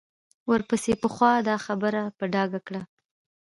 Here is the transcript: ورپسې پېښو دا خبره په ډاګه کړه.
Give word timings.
ورپسې 0.49 0.93
پېښو 1.01 1.31
دا 1.47 1.55
خبره 1.65 2.01
په 2.17 2.25
ډاګه 2.33 2.59
کړه. 2.67 2.81